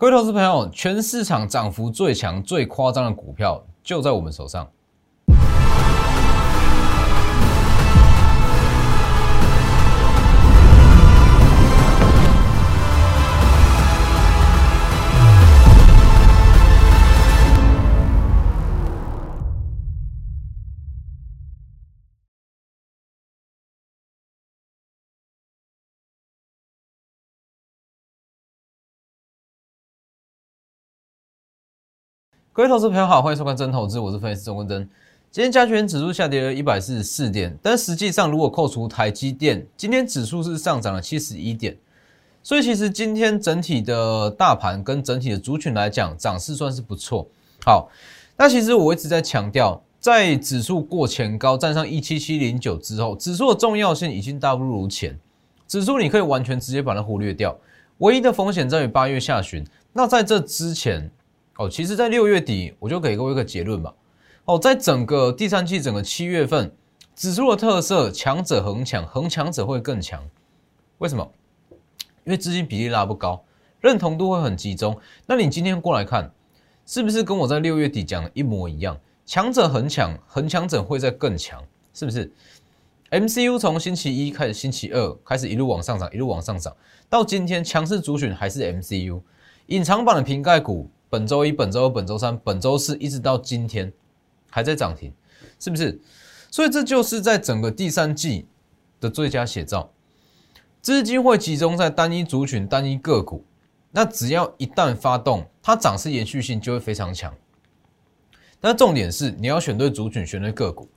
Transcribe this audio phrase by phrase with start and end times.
[0.00, 4.70] 各位投资朋友，全市场涨幅最强、最夸张的股票就在我们手上。
[32.58, 34.82] 各位投资朋友好，欢迎收看真投资，我是分析师钟文真。
[35.30, 41.76] 今天加权指数下跌了一百四十四点，但实际上如果扣除台积电，今天指数是上涨了七十一点。
[42.42, 47.28] 所以其实今天整体的大盘跟整体的族群来讲，涨势算是不错。
[47.64, 47.88] 好，
[48.36, 55.16] 那其实我一直在强调，在指数过前高站上一七七零九之后，指数的重要性已经大不如前。
[55.68, 57.56] 指数你可以完全直接把它忽略掉，
[57.98, 59.64] 唯一的风险在于八月下旬。
[59.92, 61.08] 那在这之前。
[61.58, 63.92] 哦，其实，在六月底我就给各位一个结论吧。
[64.44, 66.72] 哦，在整个第三季、整个七月份，
[67.16, 70.22] 指数的特色，强者恒强，恒强者会更强。
[70.98, 71.28] 为什么？
[72.24, 73.44] 因为资金比例拉不高，
[73.80, 74.96] 认同度会很集中。
[75.26, 76.30] 那你今天过来看，
[76.86, 78.96] 是不是跟我在六月底讲的一模一样？
[79.26, 81.60] 强者恒强，恒强者会在更强，
[81.92, 82.32] 是不是
[83.10, 86.76] ？MCU 从星期一开始，星期二开始一路往上涨，一路往上涨，
[87.08, 89.20] 到今天强势主选还是 MCU，
[89.66, 90.88] 隐藏版的瓶盖股。
[91.10, 93.92] 本周一、本周二、本周三、本周四，一直到今天
[94.50, 95.12] 还在涨停，
[95.58, 96.00] 是不是？
[96.50, 98.46] 所以这就是在整个第三季
[99.00, 99.90] 的最佳写照。
[100.80, 103.44] 资金会集中在单一族群、单一个股，
[103.90, 107.34] 那只要一旦发动，它涨势延续性就会非常强。
[108.60, 110.88] 但重点是你要选对族群、选对个股，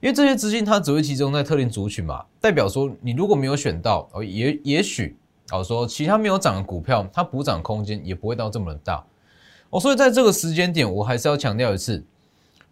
[0.00, 5.16] 因为这些资金它只会集中在特定族群嘛，代表说你如果没有选到，哦，也也许。
[5.48, 9.04] 好说，其他没有涨的股票，它补涨空间也不会到这么大
[9.70, 9.78] 哦。
[9.78, 12.04] 所以在这个时间点，我还是要强调一次，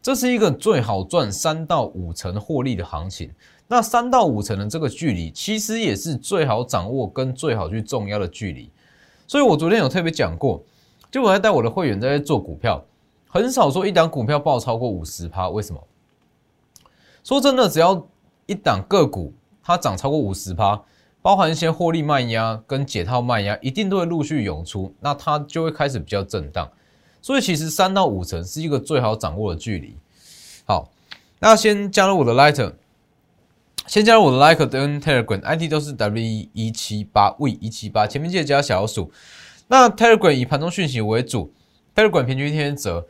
[0.03, 3.31] 这是一个最好赚三到五成获利的行情。
[3.69, 8.69] 那三到五成的这个距离，其实也是最好掌握跟最好去重要的距离。
[9.27, 10.61] 所以我昨天有特别讲过，
[11.11, 12.85] 就我在带我的会员在做股票，
[13.29, 15.49] 很少说一档股票爆超过五十趴。
[15.49, 15.81] 为什么？
[17.23, 18.05] 说真的，只要
[18.47, 19.33] 一档个股
[19.63, 20.83] 它涨超过五十趴。
[21.25, 26.71] 包含一些获利卖压跟解套卖压，一定都会陆续涌出，那它就会开始比较震荡。
[27.23, 29.97] 所以其实三到五成是一个最好掌握的距离。
[30.67, 30.91] 好，
[31.39, 32.75] 那先加入我的 Lighter，
[33.87, 39.11] 先加入我的 Lighter 跟 Telegram，ID 都是 W 一七八 V 一七八，前面记得加小数。
[39.69, 41.51] 那 Telegram 以盘中讯息为主
[41.95, 43.07] ，Telegram 平均一天折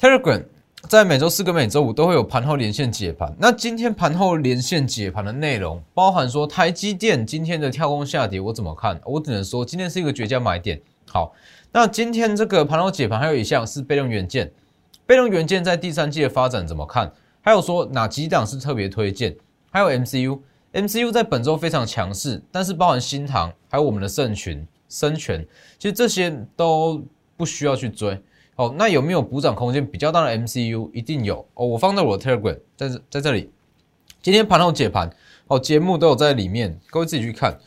[0.00, 0.46] ，Telegram。
[0.88, 3.34] 在每周四跟每周五都会有盘后连线解盘。
[3.38, 9.00] 那今天盘后连线解盘的内容，包含说台积电今天的跳空下跌，我怎么看？
[9.04, 10.80] 我只能说今天是一个绝佳买点。
[11.08, 11.32] 好，
[11.72, 14.52] 那今天这个盘后解盘还有一项是被动元件，
[15.06, 17.12] 被动元件在第三季的发展怎么看？
[17.40, 19.34] 还有说哪几档是特别推荐？
[19.72, 25.44] 还有 MCU，MCU 在本周非常强势，但是包含新塘还有我们的盛群、生全，
[25.78, 27.02] 其实这些都
[27.36, 28.20] 不需要去追。
[28.56, 30.90] 哦，那有没有补涨空间比较大的 MCU？
[30.92, 33.50] 一定有哦，我放在我的 Telegram，在这在这里。
[34.22, 35.10] 今天盘后解盘，
[35.46, 37.58] 哦，节目都有在里面，各位自己去看。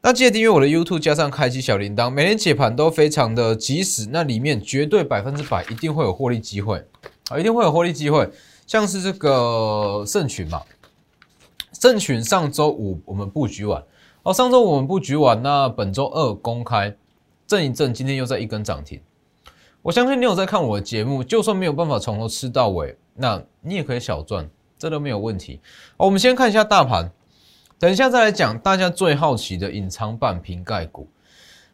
[0.00, 4.06] 那记得订阅我的 YouTube，加上开启小铃铛，每天解盘都非常的及时。
[4.12, 6.86] 那里面绝对百分之百一定会有获利机会，
[7.30, 8.30] 啊，一定会有获利机会。
[8.66, 10.62] 像是这个盛群嘛，
[11.72, 13.82] 盛群上周五我们布局完，
[14.22, 16.94] 哦，上周五我们布局完，那本周二公开
[17.46, 19.00] 震一震，今天又在一根涨停。
[19.88, 24.46] 我相信你有在看我的节目，就算没有办法从头吃到尾，那你也可以小赚，
[24.78, 25.62] 这都没有问题。
[25.96, 27.10] 好，我们先看一下大盘，
[27.78, 31.08] 等一下再来讲大家最好奇的隐藏版瓶盖股，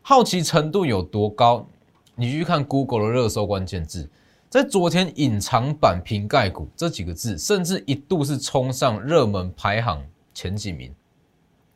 [0.00, 1.66] 好奇程度有多高？
[2.14, 4.08] 你去看 Google 的热搜关键字，
[4.48, 10.00] 在昨天隐藏版瓶盖股这几个字，甚至一度是冲上热门排行
[10.32, 10.94] 前几名，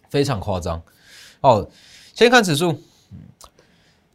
[0.08, 0.80] 非常夸张。
[1.40, 1.66] 好，
[2.14, 2.80] 先看指数。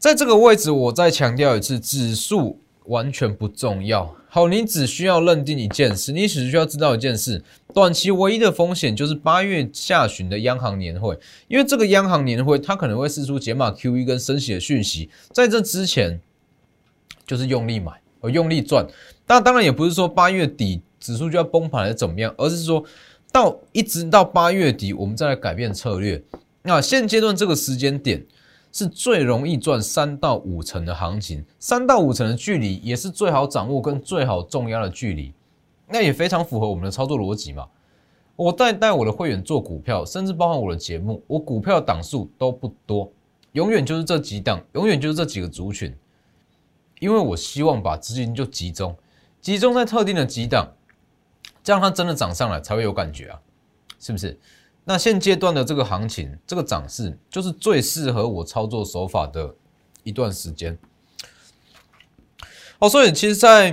[0.03, 4.13] 在这个位置，我再强调一次，指数完全不重要。
[4.27, 7.41] 好，你只需要认定一件事，你只需要知道一件事：
[7.73, 11.17] 短期唯一的风险就是八月下旬的央行年会，
[11.47, 15.09] 因为这个央行年会它可能会释出解码 QE 跟升息的讯息。
[15.31, 16.19] 在这之前，
[17.25, 18.85] 就是用力买和用力赚。
[19.25, 22.83] 那当然也不是说八月底指数就要崩盘还是怎么样，而是说
[23.31, 26.21] 到一直到八月底，我们再来改变策略。
[26.63, 28.21] 那现阶段这个时间点。
[28.73, 35.31] 是最容易赚三到五成的行情，三到五成的距离也是最好掌握跟最好重压的距离，
[35.87, 37.69] 那也非常符合我们的操作逻辑嘛。
[38.35, 43.09] 我带带我的会员做股票，甚至包含我的节目，我股票档数都不多，
[43.51, 45.95] 永远就是这几档，永远就是这几个族群，
[46.99, 48.95] 因为我希望把资金就集中，
[49.39, 50.73] 集中在特定的几档，
[51.63, 53.39] 这样它真的涨上来才会有感觉啊，
[53.99, 54.35] 是不是？
[54.85, 59.55] 那现阶段的这个行情，这个涨势就是最适合我操作手法的
[60.03, 60.77] 一段时间。
[62.79, 63.71] 哦，所以其实，在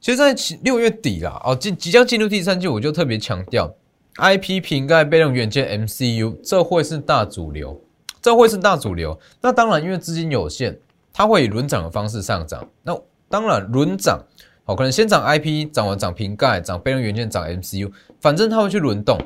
[0.00, 0.32] 其实，在
[0.62, 3.74] 六月底啦，哦，即即将进入第三季，我就特别强调
[4.16, 7.80] ，IP 瓶盖备用元件 MCU 这会是大主流，
[8.22, 9.18] 这会是大主流。
[9.40, 10.78] 那当然，因为资金有限，
[11.12, 12.64] 它会以轮涨的方式上涨。
[12.84, 12.96] 那
[13.28, 14.22] 当然，轮涨，
[14.66, 19.18] 哦，可能先涨 IP，涨完涨瓶盖，涨备用元件，涨 MCU，反正它会去轮动。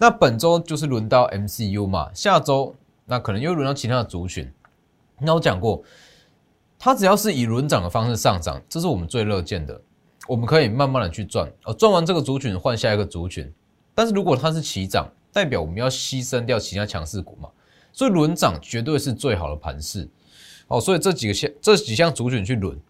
[0.00, 2.74] 那本周就是轮到 MCU 嘛，下周
[3.04, 4.52] 那可能又轮到其他的族群。
[5.20, 5.84] 那我讲过。
[6.82, 9.78] 它只要是以轮涨的方式上涨，这是我们最乐见的。
[10.26, 13.52] 我们可以慢慢的去赚，哦，赚完这个族群换下一个族群。
[13.94, 17.50] 但是如果它是齐涨，代表我们要牺牲掉其他强势股嘛？
[17.92, 20.08] 所以轮涨绝对是最好的盘势。
[20.68, 22.80] 哦，所以这几个项这几项族群去轮。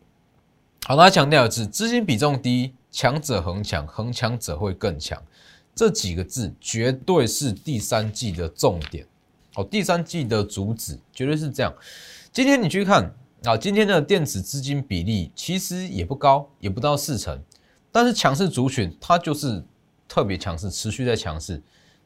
[0.86, 5.20] 好，大家强调的是资金比重低，强者恒强，恒强者会更强。
[5.74, 9.06] 这几个字绝对是第三季的重点。
[9.54, 11.74] 哦，第三季的主旨绝对是这样。
[12.32, 13.14] 今天你去看。
[13.44, 17.42] 啊，今天的电子资金比例其实也不高，也不到四成，
[17.90, 19.64] 但是强势族群它就是
[20.06, 21.62] 特别强势，持续在强势，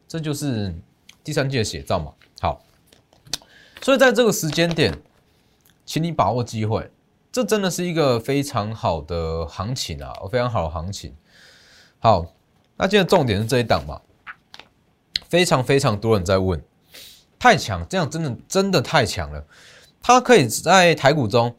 [0.07, 0.73] 这就是
[1.25, 2.13] 第三季的写照嘛。
[2.41, 2.63] 好，
[3.83, 4.97] 所以在这个时间点，
[5.85, 6.89] 请你把握机会，
[7.33, 11.17] 这真的是一个非常好的行情啊，非常好的行情。
[11.99, 12.33] 好，
[12.77, 14.01] 那今天重点是这一档嘛，
[15.29, 16.61] 非常非常多人在问，
[17.39, 19.45] 太强，这样真的真的太强了。
[20.03, 21.55] 它可以在台股中，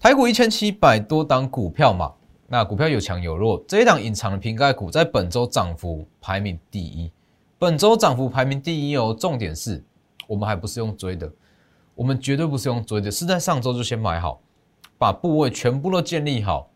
[0.00, 2.12] 台股一千七百多档股票嘛，
[2.48, 7.10] 那股票有强有弱，这一档隐藏的瓶盖股在本周涨幅排名第一，
[7.58, 9.16] 本周涨幅排名第一哦。
[9.18, 9.82] 重点是
[10.26, 11.30] 我们还不是用追的，
[11.94, 14.40] 我们绝对不是用追的，是在上周就先买好，
[14.98, 16.68] 把部位全部都建立好，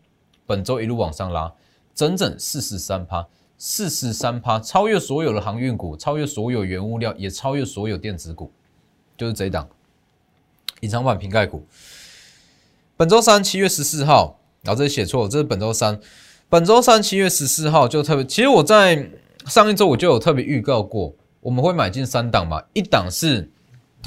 [0.47, 1.53] 本周一路往上拉，
[1.93, 3.27] 整整四十三趴，
[3.63, 8.51] 四十三趴，超越所有的航运股，超越所有原物料，也超越所有电子股，
[9.15, 9.69] 就是这一档。
[10.79, 11.63] 隐藏版瓶盖股，
[12.97, 15.99] 本周三七月十四号，然后这里写错，这是本周三。
[16.49, 19.07] 本周三七月十四号就特别，其实我在
[19.45, 23.47] 上一周我就有特别预告过，我们会买进三档嘛，一档是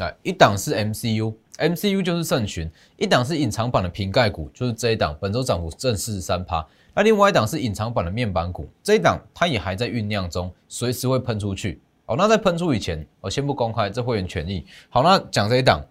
[0.01, 6.67] 啊，一档是 MCU，MCU 就是圣群，一档是隐藏版的瓶盖股，就是这一档，本周涨幅正四十三趴。
[6.95, 11.81] 那另外一档是隐藏版的面板股，这一档它也还在酝酿中，随时会喷出去。
[12.07, 14.65] 哦，那在喷出以前，我先不公开这会员权益。
[14.91, 15.85] 好，那讲这一档。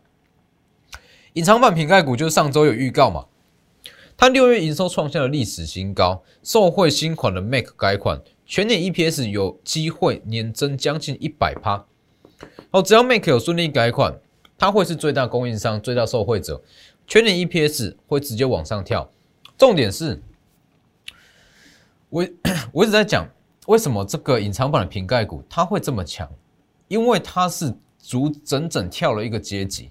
[1.34, 3.26] 隐藏版瓶盖股就是上周有预告嘛，
[4.16, 11.84] 它六月营收创下了历史新高，受惠新款的 Mac 改款，全年 EPS 有机会年增将近一百趴。
[12.70, 14.16] 哦，只要 Mac 有顺利改款，
[14.58, 16.62] 它会是最大供应商、最大受惠者，
[17.08, 19.10] 全年 EPS 会直接往上跳。
[19.58, 20.22] 重点是，
[22.14, 22.24] 我
[22.72, 23.28] 我一直在讲，
[23.66, 26.30] 为什么这个隐藏版的瓶盖股它会这么强？
[26.88, 29.90] 因为它是足整整跳了一个阶级。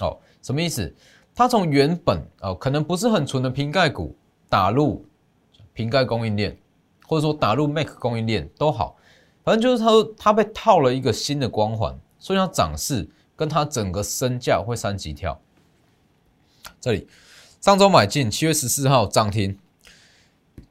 [0.00, 0.16] 哦。
[0.40, 0.94] 什么意思？
[1.34, 4.14] 它从原本哦，可能不是很纯的瓶盖股，
[4.48, 5.04] 打入
[5.72, 6.56] 瓶盖供应链，
[7.08, 8.96] 或者说打入 Mac 供应链都好，
[9.42, 15.40] 反正就是它它被套了一个新的光环，所以它涨势跟它整个身价会三级跳。
[16.80, 17.08] 这里
[17.60, 19.58] 上周买进，七月十四号涨停，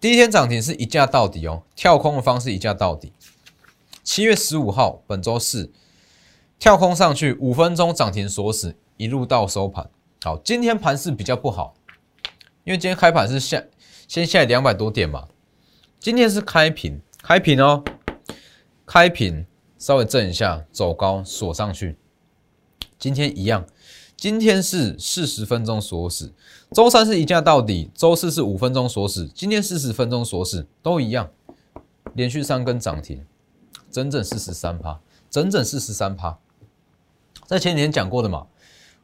[0.04, 3.14] 第一天涨停是一价到底哦，跳空的方式一价到底。
[4.04, 5.72] 七月十五号本周四
[6.60, 8.76] 跳空上去，五分钟涨停锁死。
[8.98, 9.90] 一路到收盘，
[10.22, 11.76] 好，今天盘势比较不好，
[12.66, 13.64] 因为今天开盘是下
[14.06, 15.30] 先下两百多点嘛，
[16.02, 17.82] 今天是开平，开平哦，
[18.86, 19.46] 开平
[19.78, 21.96] 稍微震一下，走高锁上去，
[23.00, 23.66] 今天一样，
[24.18, 26.34] 今天是四十分钟锁死，
[26.74, 31.30] 周三是一价到底，周四是五分钟锁死，今天四十分钟锁死，都一样，
[32.16, 33.24] 连续三根涨停，
[33.92, 35.00] 整整四十三趴，
[35.30, 36.40] 整整四十三趴，
[37.46, 38.48] 在前几天讲过的嘛。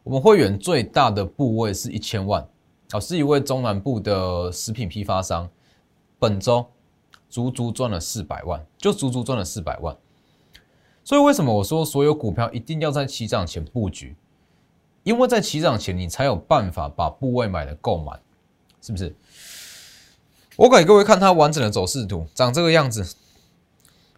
[0.04, 2.48] 我们会员最大的部位是一千万，
[2.90, 5.48] 啊，是一位中南部的食品批发商，
[6.18, 6.66] 本周
[7.30, 9.96] 足足赚了四百万，就足足赚了四百万。
[11.04, 14.16] 所以为什么我说所有股票一定要在起涨前布局？
[15.04, 18.20] 因为在起涨前你才有办法把部位买的够满，
[18.82, 19.16] 是不是？
[20.56, 23.16] 我给各位看它完整的走势图，长这个样子。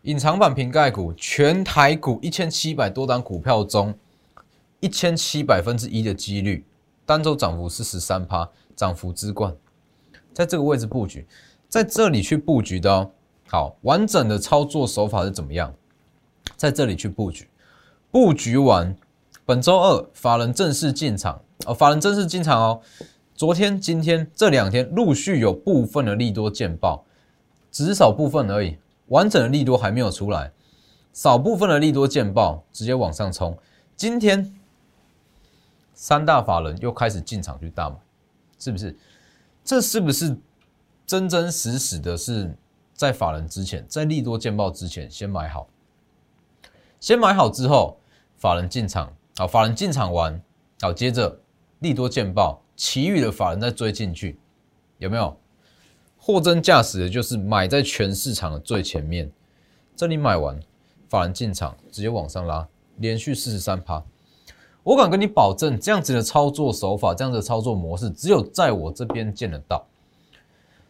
[0.04, 3.94] 隐藏版瓶盖股，全台股一千七百多单股票中。
[4.80, 6.66] 一千七百分之一的几率，
[7.06, 9.56] 单周涨幅是十三趴，涨幅之冠，
[10.34, 11.28] 在这个位置布局，
[11.70, 13.12] 在这里去布局的哦。
[13.48, 15.72] 好，完整的操作手法是怎么样？
[16.58, 17.48] 在这里去布局，
[18.10, 18.98] 布局完，
[19.51, 22.81] 本周二法人正式进场哦，法人正式进场哦。
[23.36, 27.03] 昨天、今天这两天陆续有部分的利多见报，
[27.70, 28.77] 只是少部分而已，
[29.08, 30.53] 完整的利多还没有出来。
[31.12, 33.58] 少部分的利多见报，直接往上冲。
[33.98, 34.58] 今天
[35.93, 37.98] 三大法人又开始进场去大买，
[38.58, 38.96] 是不是？
[39.65, 40.38] 这是不是
[41.05, 42.55] 真真实实的是
[42.93, 45.67] 在法人之前，在利多见报之前先买好？
[47.01, 48.00] 先买好之后，
[48.38, 50.42] 法人进场，好，法人进场完，
[50.82, 51.40] 好，接着
[51.80, 54.38] 利多见报，其余的法人再追进去，
[54.98, 55.36] 有没有？
[56.18, 59.32] 货真价实的就是买在全市场的最前面，
[59.96, 60.60] 这里买完。
[61.10, 62.66] 法人进场，直接往上拉，
[62.98, 64.02] 连续四十三趴。
[64.82, 69.86] 我敢跟你保证，这样子的操作手法，这样子的操作模式，只有在我这边见得到。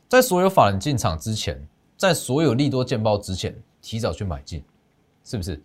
[0.08, 1.60] 在所有法人进场之前，
[1.98, 4.64] 在所有利多见报之前，提早去买进，
[5.24, 5.60] 是不是？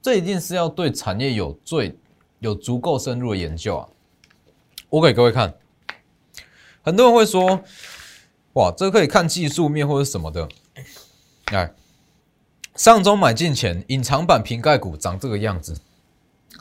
[0.00, 1.94] 这一定是要对产业有最
[2.42, 3.88] 有足够深入的研究啊！
[4.90, 5.54] 我给各位看，
[6.82, 7.62] 很多人会说，
[8.54, 10.48] 哇，这可以看技术面或者什么的，
[11.52, 11.72] 来。
[12.74, 15.78] 上周买进前，隐藏版瓶盖股长这个样子，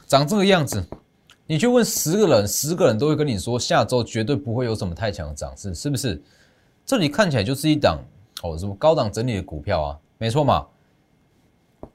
[0.06, 0.86] 长这个样子。
[1.48, 6.22] 你去问十个人，十个人都会跟你说，下周绝对不会有什么太强的涨势，是不是？
[6.86, 8.00] 这里看起来就是一档
[8.44, 10.00] 哦，什么高档整理的股票啊？
[10.20, 10.68] 没错嘛。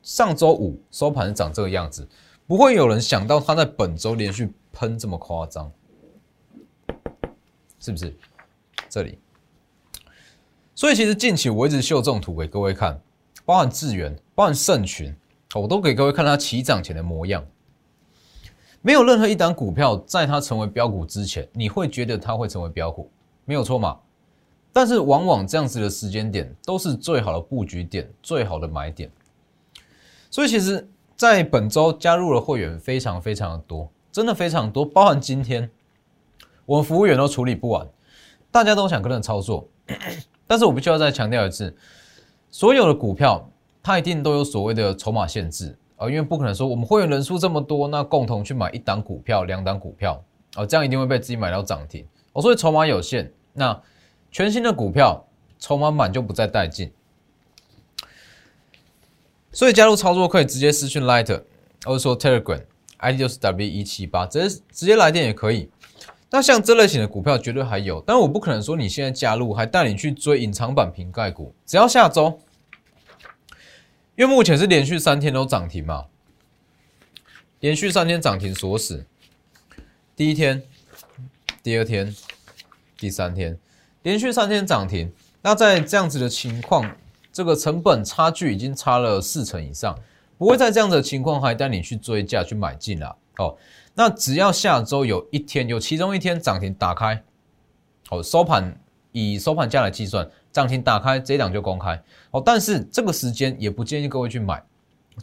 [0.03, 2.09] 上周五收盘长这个样子，
[2.47, 5.71] 不会有人想到它在本周连续喷这么夸张，
[7.81, 8.15] 是不是？
[8.89, 9.19] 这里。
[10.75, 13.01] 所以其实近期我一直秀这种图给各位看。
[13.45, 15.15] 包含智源，包含盛群，
[15.55, 17.47] 我都给各位看它起涨前的模样。
[18.83, 23.09] 没有任何一档股票在它成为标股之前，你会觉得它会成为标股，
[23.45, 24.01] 没有错嘛？
[24.73, 29.09] 但是往往这样子的时间点都是最好的布局点，最好的买点。
[30.29, 34.85] 所以其实，在本周加入了会员非常非常的多，真的非常多。
[34.85, 35.71] 包含今天，
[36.67, 37.89] 我们服务员都处理不完，
[38.51, 39.67] 大家都想跟着操作，
[40.47, 41.75] 但是我必须要再强调一次。
[42.51, 43.51] 所有的股票，
[43.83, 50.23] 它一定都有所谓的筹码限制啊，因为不可能说我们会员人数这么多，那共同去买一档股票、两档股票
[50.55, 52.43] 啊，这样一定会被自己买到涨停哦。
[52.43, 53.81] 所以筹码有限，那
[54.31, 55.27] 全新的股票
[55.59, 56.93] 筹码满就不再带进。
[59.57, 61.29] 所以加入操作可以直接私讯 Light，
[61.83, 65.71] 或者说 Telegram，ID 就是 W 一七八，直接直接来电也可以。
[66.29, 72.39] 那像这类型的股票绝对还有，但我不可能说你现在加入还带你去追隐藏版瓶盖股，只要下周。
[74.15, 76.05] 因为目前是连续三天都涨停嘛，
[77.61, 79.07] 连续三天涨停锁死，
[80.15, 80.63] 第一天、
[81.63, 82.15] 第二天、
[82.99, 83.59] 第三天，
[84.03, 85.11] 连续三天涨停。
[85.41, 86.95] 那在这样子的情况，
[87.37, 89.95] 这个成本差距已经差了四成以上，
[90.39, 93.55] 不会在这样的情况还带你去追价去买进了哦。
[93.95, 97.23] 那只要下周有一天有其中一天涨停打开，
[98.09, 98.75] 哦，收盘
[99.13, 100.27] 以收盘价来计算。
[100.51, 102.43] 涨停打开，这档就公开哦。
[102.43, 104.65] 但是这个时间也不建议各位去买，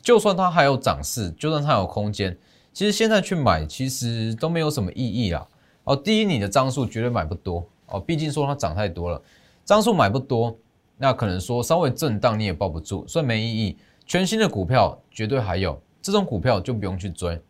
[0.04, 2.38] 就算它还有涨势，就算它有空间，
[2.72, 5.48] 其实现在去买其实都没有什么意义啦。
[5.86, 9.20] 哦，第一，你的张数绝对买不多哦，毕竟说它涨太多了，
[9.66, 10.56] 张数买不多，
[10.98, 13.78] 那可能说稍微震荡你也抱不住，所以没意义。
[14.06, 17.42] 全新的股票绝对还有，这种股票就不用去追。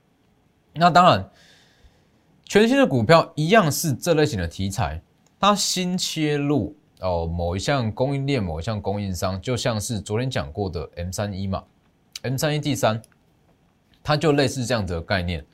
[0.74, 1.30] 那当然，
[2.46, 5.02] 全新的股票一样是这类型的题材，
[5.40, 6.76] 它新切入。
[7.00, 11.62] 哦，某一项供应链，某一项供应商，就像是昨天讲过的 M 三一嘛
[12.22, 13.02] ，M 三一 D 三，
[14.02, 15.46] 它就类似这样的概念。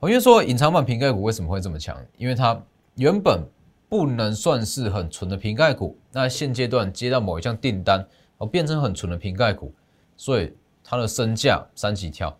[0.00, 1.94] 我因为说隐藏版瓶盖股为什么会这么强？
[2.16, 2.58] 因为它
[2.94, 3.44] 原本
[3.92, 8.02] 不能算是很纯的瓶盖股，那现阶段接到某一项订单，
[8.38, 9.70] 哦，变成很纯的瓶盖股，
[10.16, 10.50] 所以
[10.82, 12.34] 它的身价三级跳。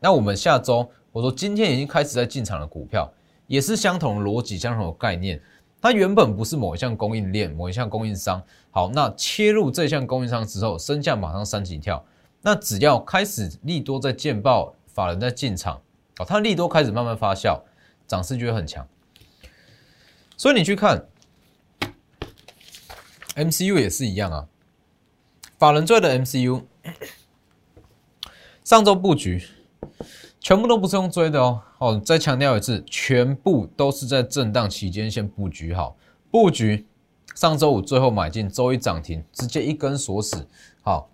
[0.00, 3.12] 那我们下周，我说今天已经开始在进场的股票，
[3.46, 5.38] 也是相同的逻辑，相同的概念。
[5.82, 12.02] 它原本不是某一项供应链、某一项供应商，好，那切入这项供应商之后，身价马上三级跳。
[12.40, 15.78] 那只要开始利多在见报，法人在进场，
[16.20, 17.60] 哦，它利多开始慢慢发酵，
[18.06, 18.88] 涨势就会很强。
[20.36, 21.06] 所以你去看
[23.34, 24.46] MCU 也是一样啊，
[25.58, 26.64] 法人追的 MCU，
[28.64, 29.48] 上周布局。
[30.38, 35.96] 全部都不是用追的哦，哦，再强调一次，全部都是在震荡期间先布局好，
[36.30, 36.86] 布局
[37.34, 40.46] 上周五最后买进，周一涨停，直接一根锁死。
[40.82, 41.10] 好，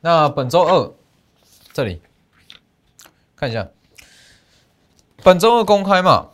[0.00, 0.90] 那本周二
[1.74, 2.00] 这里
[3.36, 3.68] 看一下，
[5.22, 6.29] 本周二公开嘛，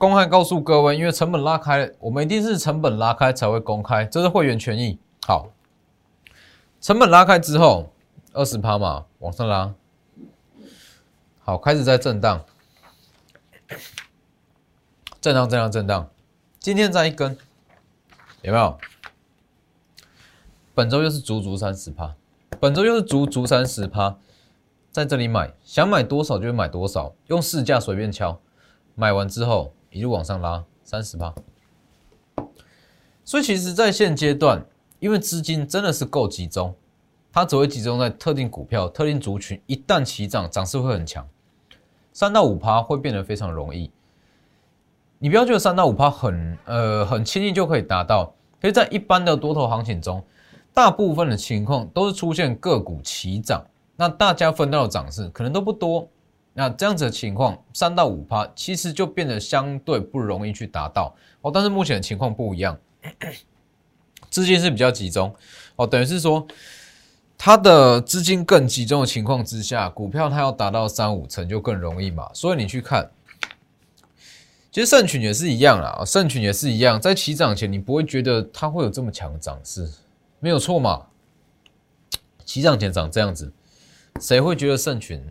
[0.00, 4.98] 公开告诉各位，因为成本拉开，我们一定是成本拉开才会公开，这是会员权益。
[5.26, 5.50] 好，
[6.80, 7.92] 成本拉开之后，
[8.32, 9.74] 二十趴嘛，往上拉。
[11.40, 12.42] 好，开始在震荡，
[15.20, 16.08] 震荡震荡震荡，
[16.58, 17.36] 今天再一根，
[18.40, 18.78] 有没有？
[20.74, 22.14] 本周又是足足三十趴，
[22.58, 24.16] 本周又是足足三十趴，
[24.90, 28.40] 在这里买，想买多少就买多少，用市价随便敲，
[28.94, 31.34] 买完之后一路往上拉三十趴。
[33.24, 34.64] 所以其实，在现阶段，
[34.98, 36.74] 因为资金真的是够集中，
[37.32, 41.28] 它只会集中在特定股票、特定族群，一旦起涨，涨势会很强，
[42.12, 43.90] 三到五趴会变得非常容易。
[45.18, 50.22] 你不要觉得三到五趴很呃很轻易就可以达到，所以在一般的多头行情中。
[50.72, 53.66] 大部分的情况都是出现个股齐涨，
[53.96, 56.08] 那大家分到的涨势可能都不多，
[56.52, 61.50] 那这样子的情况，三到五趴其实就变得相对不容易去达到哦。
[61.52, 62.78] 但是目前的情况不一样，
[64.30, 65.34] 资金是比较集中
[65.76, 66.46] 哦，等于是说
[67.38, 72.28] 它的资金更集中的情况之下，股票它要达到三五成就更容易嘛。
[72.34, 73.10] 所以你去看，
[74.70, 79.88] 其实圣群也是一样啦，圣群也是一样，在起涨前你不会觉得它会有这么强的涨势。
[80.40, 81.06] 没有错嘛，
[82.44, 83.52] 起涨前涨这样子，
[84.20, 85.24] 谁会觉得盛群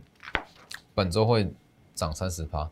[0.99, 1.49] 本周会
[1.95, 2.69] 涨三十趴？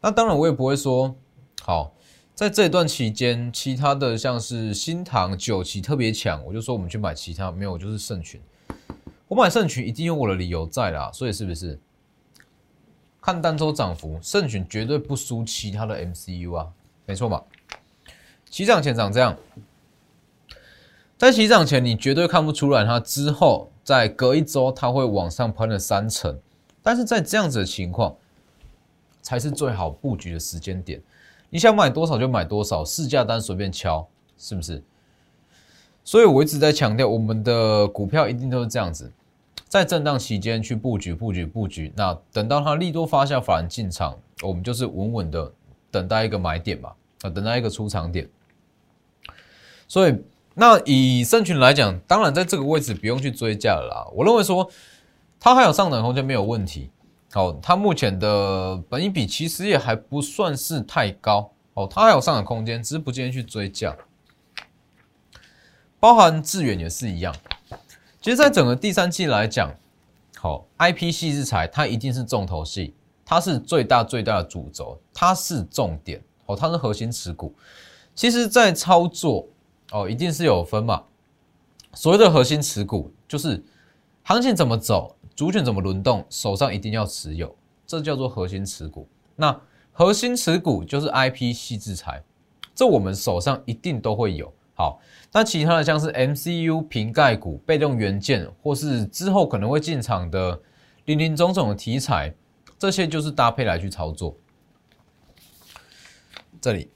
[0.00, 1.14] 那当然我也不会说
[1.62, 1.92] 好，
[2.34, 8.40] 在这段期间，其他的像是新塘、九旗特别强，我就说我们去买其他，没有就是圣群。
[9.28, 11.78] 我买圣群一定有我的理由在啦，所以是不是？
[13.20, 16.72] 看单周涨幅，圣群绝对不输其他的 MCU 啊，
[17.06, 17.40] 没错嘛，
[18.50, 19.36] 起涨前涨这样。
[21.16, 26.40] 在起涨前，你绝对看不出来，它之后在隔一周，它会往上喷了三成。
[26.84, 28.14] 但是在这样子的情况，
[29.22, 31.02] 才是最好布局的时间点。
[31.48, 34.82] 你想买多少就买多少，市价单随便敲，是不是？
[36.04, 39.10] 所以我一直在强调，我们的股票一定都是这样子，
[39.66, 41.90] 在震荡期间去布局、布局、布局。
[41.96, 45.50] 那等到它利多发酵，反而进场，我们就是稳稳的
[45.90, 48.28] 等待一个买点嘛，啊，等待一个出场点。
[49.88, 50.14] 所以。
[50.56, 54.08] 那以圣群来讲，当然在这个位置不用去追价了啦。
[54.14, 54.70] 我认为说
[55.44, 56.90] 它还有上涨空间没有问题。
[57.34, 61.52] 哦，它目前的本益比其实也还不算是太高。
[61.74, 63.94] 哦，它还有上涨空间，只是不建议去追价。
[66.00, 67.34] 包含致远也是一样。
[68.22, 69.70] 其实，在整个第三季来讲，
[70.38, 76.22] 好，I P 系之材它一定是重头戏，它是最大最大的主轴，它是重点。
[76.46, 77.54] 哦，它是核心持股。
[78.14, 79.46] 其实，在操作。
[79.92, 81.04] 哦，一定是有分嘛。
[81.92, 83.62] 所谓的核心持股，就是
[84.22, 89.08] 行情怎么走，主选怎么轮动，手上一定要持有，这叫做核心持股。
[89.36, 89.60] 那
[89.92, 92.22] 核心持股就是 I P 细制裁，
[92.74, 94.52] 这我们手上一定都会有。
[94.74, 95.00] 好，
[95.32, 100.60] 那其他的像是 M C U 瓶盖股、被动元件，或是之后可能会进场的
[101.04, 102.34] 林林总总的题材，
[102.78, 104.36] 这些就是搭配来去操作。
[106.60, 106.88] 这里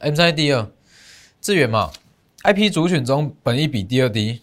[0.00, 0.70] M 三 D 二。
[1.40, 1.90] 资源嘛
[2.42, 4.42] ，I P 主选中本一比第二低，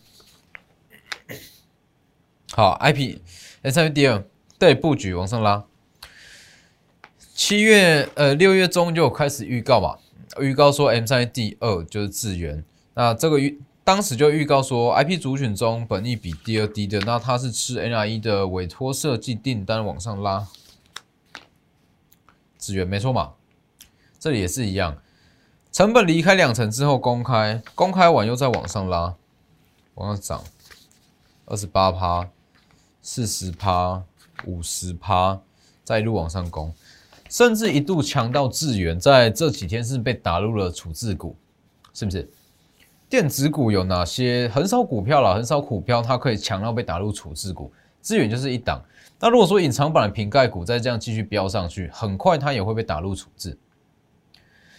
[2.51, 3.21] 好，I P
[3.61, 4.23] S I D 二
[4.57, 5.63] 对布局往上拉。
[7.33, 9.97] 七月呃六月中就开始预告嘛，
[10.39, 20.47] 预告说 M 三 D 二就是资源，那这个预当时就预告说 I P 主选中本一比第二低的，那它是吃 N R E 的委托设计订单往上拉，
[22.57, 23.33] 资源没错嘛，
[24.19, 24.97] 这里也是一样。
[25.71, 29.15] 成本离开两成之后公开，公开完又再往上拉，
[29.93, 30.43] 往上涨，
[31.45, 32.29] 二十八趴、
[33.11, 34.03] 四十趴、
[34.45, 35.41] 五十趴，
[35.83, 36.71] 再一路往上攻，
[37.27, 41.35] 甚至一度强到智源，在这几天是被打入了处置股，
[41.91, 42.29] 是不是？
[43.09, 44.47] 电子股有哪些？
[44.49, 48.79] 很少股票了，很少股票它可以强到被打入处置股，智源就是一档。
[49.19, 53.57] 那如果说隐藏版的瓶盖股再这样继续飙上去，很快它也会被打入处置。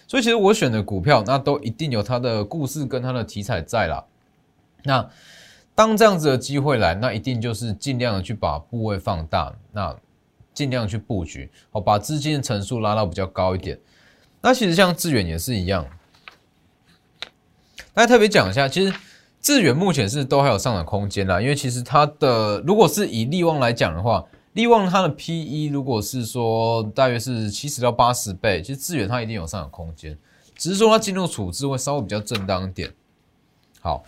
[0.07, 4.05] 所以其实我选的股票，那都一定有它的故事跟它的题材在啦。
[4.85, 5.11] 那
[5.81, 9.97] 当这样子的机会来，那一定就是尽量的去把部位放大，那
[10.53, 13.81] 尽量去布局，好把资金的层数拉到比较高一点。
[14.43, 15.87] 那其实像致远也是一样，
[17.95, 18.93] 大家特别讲一下，其实
[19.41, 24.27] 致远目前是都还有上涨空间啦，因为其实它的如果是以利旺来讲的话。
[24.55, 30.19] 利旺它的 P E 如果是说大约是七十到八十倍，其实资源它一定有上涨空间，
[30.57, 32.93] 只是说它进入处置会稍微比较正当一点。
[33.81, 34.03] 好，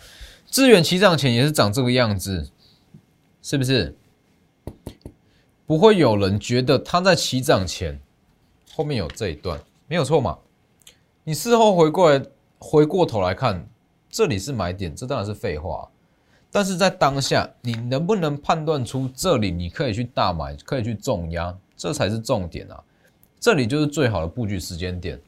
[0.53, 2.47] 资源起涨前也是长这个样子，
[3.41, 3.97] 是不是？
[5.65, 7.99] 不会有人觉得它在起涨前
[8.75, 10.37] 后面有这一段没有错嘛？
[11.23, 12.23] 你事后回过来
[12.59, 13.67] 回过头来看，
[14.11, 15.89] 这里是买点，这当然是废话。
[16.51, 22.79] 但是在当下，你能不能判断出这里你可以去大买，可以去重压，这才是重点啊！
[23.39, 25.19] 这里就是最好的布局时间点。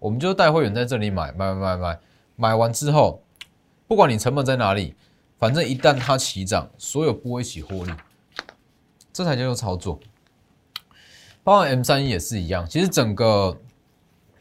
[0.00, 1.98] 我们就带会员在这里买买买买买，
[2.34, 3.22] 买完之后，
[3.86, 4.94] 不管你成本在哪里，
[5.38, 7.92] 反正一旦它起涨，所有波一起获利，
[9.12, 10.00] 这才叫做操作。
[11.42, 13.60] 包括 M 三一也是一样，其实整个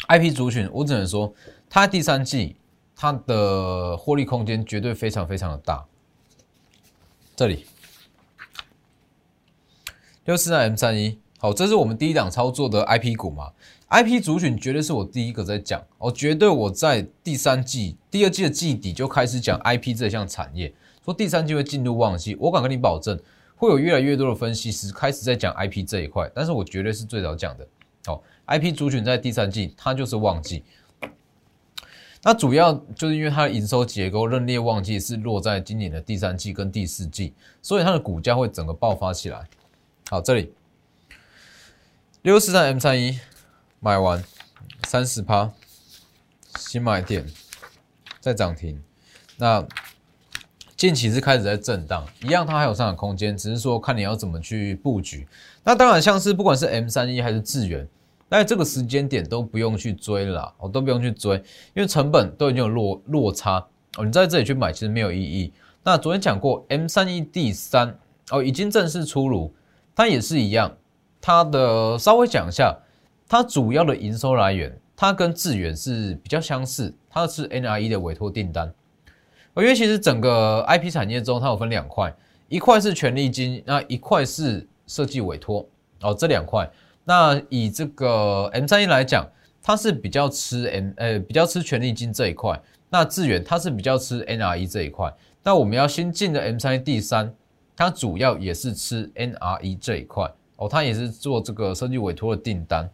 [0.07, 1.33] IP 族群，我只能说，
[1.69, 2.55] 它第三季
[2.95, 5.85] 它的获利空间绝对非常非常的大。
[7.35, 7.65] 这里
[10.23, 13.51] 六四三 M 三一，好，这是我们第一档操作的 IP 股嘛
[13.93, 20.73] ？IP 族群绝对是我第一个在讲，哦，绝对我在第三季、第二季的季底就开始讲 IP 这项产业，
[21.05, 23.17] 说第三季会进入旺季，我敢跟你保证。
[23.55, 27.65] 会有越来越多的分析师开始在讲 IP 这一块，但是我绝对是最早讲的。
[28.07, 30.63] 哦，IP 族群在第三季它就是旺季，
[32.23, 39.47] 那主要就是因为它的营收结构认列旺季是落在今年的第三季跟第四季，所以它的股价会整个爆发起来。
[40.09, 40.51] 好，这里
[42.23, 43.17] 六四三 M 三一
[43.83, 44.23] 买完
[44.87, 45.51] 三十趴，
[46.57, 47.25] 新买点
[48.21, 48.81] 再涨停，
[49.37, 49.65] 那。
[50.75, 55.25] 近期是开始在震荡，一样它还有上涨空间，只是说看你要怎么去布局。
[55.63, 57.87] 那当然，像是不管是 M 三一还是智源，
[58.27, 61.37] 那这个时间点都不用去追了，哦，都不用去追，
[61.73, 63.65] 因为成本都已经有落落差
[63.95, 65.53] 哦，你在这里去买其实没有意义。
[65.83, 67.97] 那昨天讲过 M 三一 D 三
[68.31, 69.55] 哦，已经正式出炉，
[69.95, 70.75] 它也是一样，
[71.21, 72.77] 它的稍微讲一下，
[73.27, 78.71] 它主要的营收来源，它跟智远是比较相似，它是 NRE 的委托订单。
[79.55, 82.13] 因为其实整个 IP 产业中，它有分两块，
[82.49, 85.63] 一块是权利金，那一块是设计委托
[86.01, 86.69] 哦，这两块。
[87.05, 89.27] 那以这个 M 三一来讲，
[89.61, 92.59] 它是比较吃 M 呃比较吃权利金这一块，
[92.89, 95.13] 那致远它是比较吃 NRE 这一块。
[95.43, 97.33] 那我们要新进的 M 三一 D 三，
[97.75, 102.89] 它主要也是吃 NRE 这一块哦，它也是做这个设计委托的订单。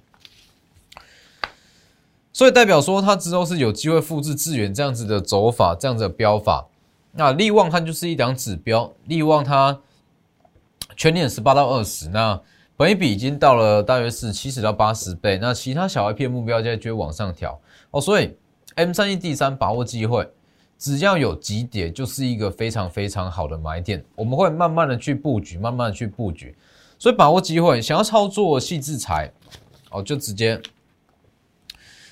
[2.32, 6.68] 所以代表说，它之后是有机会复制智远这样子的走法，这样子的标法。
[7.12, 9.82] 那利旺它就是一档指标，利旺它
[10.96, 12.40] 全年十八到二十，那
[12.78, 15.40] 本一比已经到了大约是七十到八十倍。
[15.42, 18.00] 那其他小 IP 目标在就会往上调哦。
[18.00, 18.38] 所以
[18.76, 20.30] M 三一 D 三把握机会，
[20.78, 24.06] 只要有几点，就是一个非常非常好的买点。
[24.16, 26.56] 我们会慢慢的去布局，慢慢的去布局。
[27.00, 29.32] 所以把握机会，想要操作细制裁
[29.90, 30.62] 哦，就直接。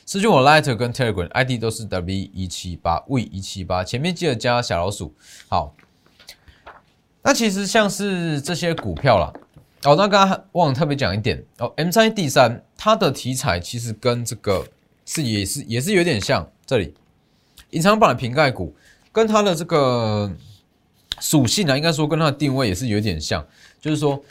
[0.10, 5.14] 私讯我 Lighter 跟 Telegram ID 都是 W 一七八 V 一七八，前面记得加小老鼠。
[5.50, 5.76] 好，
[7.22, 9.34] 那其实像是这些股票啦，
[9.84, 14.66] 哦，那刚刚忘了特别讲一点哦，M 三 D 三它的题材其实跟这个
[15.06, 16.94] 是也是也是有点像，这里
[17.72, 18.74] 隐藏版的瓶盖股
[19.12, 20.32] 跟它的这个
[21.20, 23.46] 属性啊，应该说跟它的定位也是有点像，
[23.82, 24.24] 就是说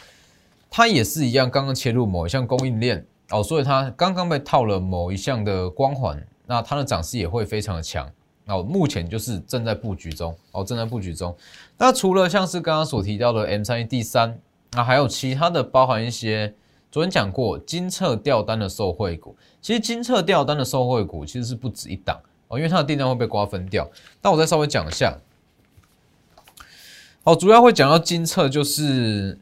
[0.71, 3.05] 它也是一样，刚刚切入某一项供应链。
[3.31, 8.09] 哦，所以它刚刚被套了某一项的光环，那它的涨势也会非常的强。
[8.47, 11.37] 哦，目前就是正在布局中，哦，正在布局中。
[11.77, 14.39] 那除了像是刚刚所提到的 M 三一 D 三，
[14.71, 16.55] 那还有其他的，包含一些
[16.93, 19.37] 昨天讲过金策调单的受惠股。
[19.61, 23.91] 其实金策调单的受惠股其实是不止一档哦，因为它的订单会被瓜分掉。
[24.23, 25.19] 那我再稍微讲一下，
[27.25, 29.37] 哦，主要会讲到金策就是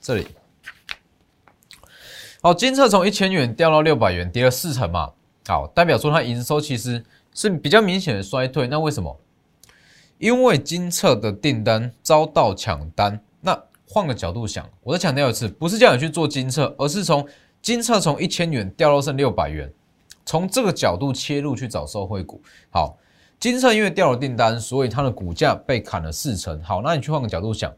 [0.00, 0.26] 这里。
[2.46, 5.10] 好，金策从一千元掉到六百元，跌了四成嘛。
[5.48, 7.04] 好，代表说它营收其实
[7.34, 8.68] 是比较明显的衰退。
[8.68, 9.18] 那为什么？
[10.18, 13.20] 因为金策的订单遭到抢单。
[13.40, 17.26] 那换个角度想，我再强调一次，不是叫你去做金策，而是从
[17.60, 19.68] 金策从一千元掉到剩六百元，
[20.24, 22.40] 从这个角度切入去找受惠股。
[22.70, 22.96] 好，
[23.40, 26.62] 金策因为掉了订单，所以它的股价被砍了四成。
[26.62, 27.72] 好，那你去换个角度想。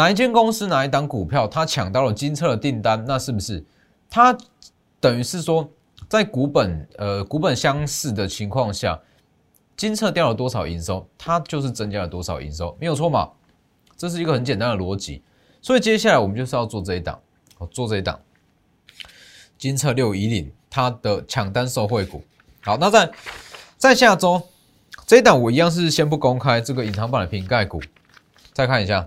[0.00, 3.62] 哪一间公司哪一档股票，它抢到了金策的订单，那是不是
[4.08, 4.34] 它
[4.98, 5.68] 等于是说，
[6.08, 8.98] 在股本呃股本相似的情况下，
[9.76, 13.28] 金策掉了多少营收，它就是增加了多少营收，没有错嘛？
[13.94, 15.22] 这是一个很简单的逻辑。
[15.60, 17.20] 所以接下来我们就是要做这一档，
[17.58, 18.18] 哦，做这一档
[19.58, 22.24] 金策六一零它的抢单受惠股。
[22.62, 23.10] 好，那在
[23.76, 24.40] 在下周
[25.06, 27.82] 这一档我一样是先不公开这个隐藏版的瓶盖股，
[28.54, 29.06] 再看一下。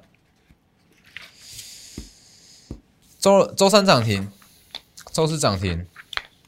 [3.24, 4.28] 周周三涨停，
[5.14, 5.88] 周四涨停，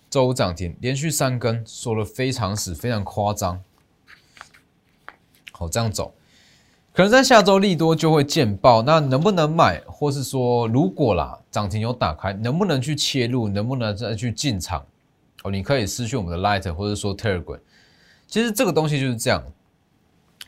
[0.10, 3.64] 周五涨停，连续三根，说的非常死，非常夸张。
[5.54, 6.14] 好，这样走，
[6.92, 8.82] 可能在下周利多就会见报。
[8.82, 14.86] 那能不能买，或是说如果啦涨停有打开，能不能去切入，能不能再去进场？
[15.44, 17.62] 哦，你可以失去我们的 Light，或者说 Telegram。
[18.28, 19.42] 其实这个东西就是这样，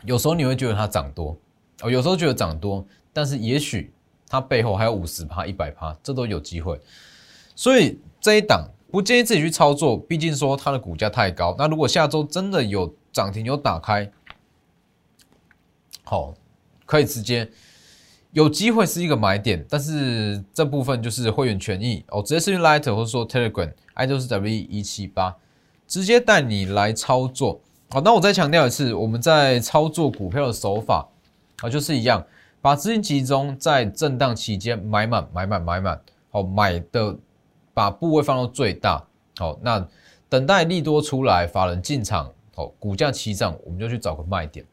[0.03, 1.37] 有时候你会觉得它涨多，
[1.83, 3.93] 哦，有时候觉得涨多，但是也许。
[4.29, 6.79] 它背后还有五十趴、一百趴，这都有机会。
[7.55, 11.55] 所以这一档不建议自己去操作，毕竟说它的股价太高。
[11.57, 14.09] 那如果下周真的有涨停有打开，
[16.03, 16.33] 好，
[16.85, 17.49] 可以直接
[18.31, 25.35] 有机会是一个买点，但是这部分就是会员权益哦，直接是用 Light 或者说 Telegram，id 是 w 一七八，
[25.87, 27.59] 直接带你来操作。
[27.89, 31.07] 好，那我再强调一次，我们在操作股票的手法
[31.61, 32.25] 啊，就是一样，
[32.67, 36.01] 把资金集中在震荡期间买满、买满、买满。
[36.29, 37.15] 好，买的
[37.73, 39.01] 把部位放到最大。
[39.37, 39.87] 好，那
[40.27, 44.65] 等待利多出来，法人进场，好，股价起涨，我们就去找个卖点。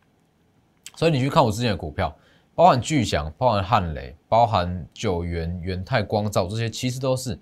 [0.96, 2.12] 所以你去看我之前的股票，
[2.52, 7.38] 包含巨翔、包含汉雷、包含九元、元泰光照这些，其实都是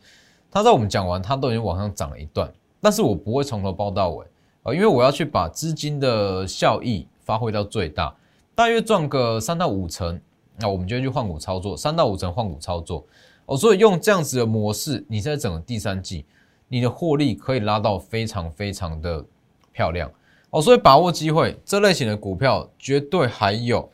[0.50, 4.26] 它在我们讲完，它都已经往上涨了一段，但是我不会从头报到尾。
[4.64, 8.14] 啊，因为我要去把资金的效益发挥到最大，
[8.54, 10.20] 大约赚个三到五成，
[10.58, 13.06] 那我们就去换股操作，三到五成换股操作。
[13.46, 16.24] 哦，所以用这样子的模式，你在整个第三季，
[16.68, 19.24] 你的获利可以拉到非常非常的
[19.72, 20.10] 漂亮。
[20.50, 23.90] 哦，所以把握机会，这类型的股票绝对还有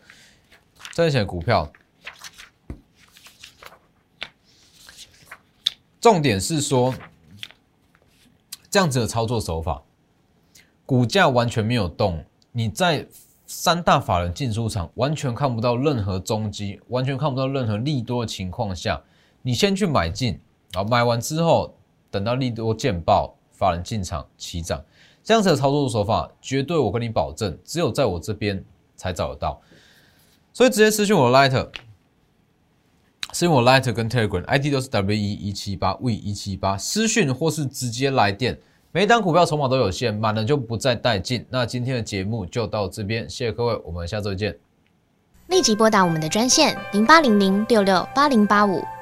[0.92, 1.70] 这类型的股票，
[6.00, 6.94] 重点是说
[8.68, 9.82] 这样子的操作手法。
[10.84, 13.06] 股价完全没有动，你在
[13.50, 19.02] 三大法人进出场，完全看不到任何踪迹，完全看不到任何利多的情况下，
[19.40, 20.38] 你先去买进，
[20.74, 21.74] 啊，买完之后，
[22.10, 24.84] 等到利多见报，法人进场起涨，
[25.24, 28.62] 这样子的操作手法，绝对我跟你保证，只有在我这边
[28.94, 29.58] 才找得到，
[30.52, 31.70] 所以直接私信我的 Light，
[33.32, 38.60] 私信我 Light 跟 Telegram ID 都是 W 一一七八 V 一七八，私讯或是直接来电。
[38.90, 41.44] 每单股票筹码都有限，满了就不再带进。
[41.50, 44.56] 那今天的节目就到这边，谢谢各位，我们下周见。
[45.48, 48.82] 立即拨打我们的专线零八零零六六八零八五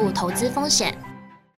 [0.00, 1.09] 不投资风险。